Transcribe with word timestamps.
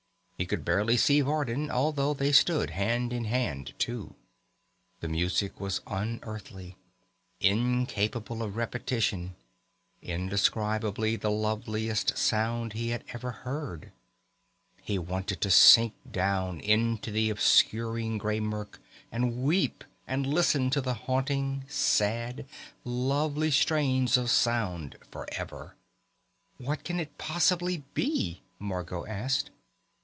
He 0.37 0.47
could 0.47 0.65
barely 0.65 0.97
see 0.97 1.21
Vardin 1.21 1.69
although 1.69 2.15
they 2.15 2.31
stood 2.31 2.71
hand 2.71 3.13
in 3.13 3.25
hand 3.25 3.75
too. 3.77 4.15
The 4.99 5.07
music 5.07 5.59
was 5.59 5.81
un 5.85 6.19
Earthly, 6.23 6.77
incapable 7.41 8.41
of 8.41 8.55
repetition, 8.55 9.35
indescribably 10.01 11.15
the 11.15 11.29
loveliest 11.29 12.17
sound 12.17 12.73
he 12.73 12.89
had 12.89 13.03
ever 13.13 13.29
heard. 13.29 13.91
He 14.81 14.97
wanted 14.97 15.41
to 15.41 15.51
sink 15.51 15.93
down 16.11 16.59
into 16.59 17.11
the 17.11 17.29
obscuring 17.29 18.17
gray 18.17 18.39
murk 18.39 18.81
and 19.11 19.43
weep 19.43 19.83
and 20.07 20.25
listen 20.25 20.71
to 20.71 20.81
the 20.81 20.95
haunting, 20.95 21.65
sad, 21.67 22.47
lovely 22.83 23.51
strains 23.51 24.17
of 24.17 24.31
sound 24.31 24.95
forever. 25.11 25.75
"What 26.57 26.83
can 26.83 26.99
it 26.99 27.19
possibly 27.19 27.83
be?" 27.93 28.41
Margot 28.57 29.05
asked. 29.05 29.51